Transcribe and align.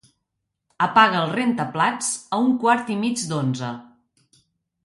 Apaga 0.85 1.19
el 1.25 1.29
rentaplats 1.33 2.09
a 2.37 2.41
un 2.49 2.57
quart 2.65 2.93
i 2.97 2.99
mig 3.05 3.25
d'onze. 3.33 3.71